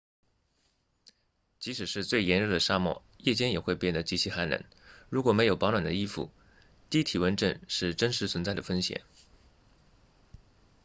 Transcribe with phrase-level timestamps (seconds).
[1.59, 4.63] 即使是最炎热的沙漠夜间也会变得极其寒冷
[5.09, 6.31] 如果没有保暖的衣服
[6.89, 9.01] 低体温症是真实存在的风险